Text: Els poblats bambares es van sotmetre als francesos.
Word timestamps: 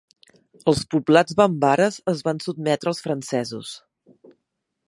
Els 0.71 0.79
poblats 0.93 1.37
bambares 1.41 1.99
es 2.13 2.25
van 2.31 2.43
sotmetre 2.47 2.93
als 2.93 3.05
francesos. 3.09 3.75